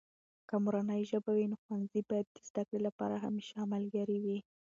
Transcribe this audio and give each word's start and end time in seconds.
که 0.49 0.55
مورنۍ 0.63 1.01
ژبه 1.11 1.31
وي، 1.35 1.45
نو 1.51 1.55
ښوونځي 1.63 2.01
باید 2.09 2.27
د 2.31 2.37
زده 2.49 2.63
کړې 2.67 2.79
لپاره 2.87 3.15
همیشه 3.25 3.59
ملګری 3.73 4.17
وي. 4.23 4.37